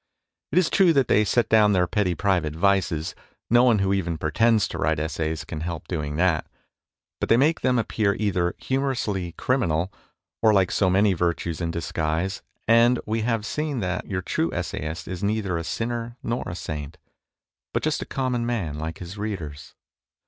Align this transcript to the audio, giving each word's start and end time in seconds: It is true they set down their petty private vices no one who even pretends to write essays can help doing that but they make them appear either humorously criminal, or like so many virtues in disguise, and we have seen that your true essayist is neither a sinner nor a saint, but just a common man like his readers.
It 0.51 0.57
is 0.57 0.71
true 0.71 0.93
they 0.93 1.23
set 1.23 1.47
down 1.47 1.73
their 1.73 1.85
petty 1.85 2.15
private 2.15 2.55
vices 2.55 3.13
no 3.51 3.63
one 3.63 3.77
who 3.77 3.93
even 3.93 4.17
pretends 4.17 4.67
to 4.69 4.79
write 4.79 4.99
essays 4.99 5.45
can 5.45 5.61
help 5.61 5.87
doing 5.87 6.15
that 6.15 6.47
but 7.19 7.29
they 7.29 7.37
make 7.37 7.61
them 7.61 7.77
appear 7.77 8.15
either 8.15 8.55
humorously 8.57 9.33
criminal, 9.33 9.93
or 10.41 10.53
like 10.55 10.71
so 10.71 10.89
many 10.89 11.13
virtues 11.13 11.61
in 11.61 11.69
disguise, 11.69 12.41
and 12.67 12.99
we 13.05 13.21
have 13.21 13.45
seen 13.45 13.79
that 13.81 14.07
your 14.07 14.23
true 14.23 14.51
essayist 14.53 15.07
is 15.07 15.23
neither 15.23 15.55
a 15.55 15.63
sinner 15.63 16.17
nor 16.23 16.45
a 16.49 16.55
saint, 16.55 16.97
but 17.71 17.83
just 17.83 18.01
a 18.01 18.05
common 18.07 18.43
man 18.43 18.79
like 18.79 18.97
his 18.97 19.19
readers. 19.19 19.75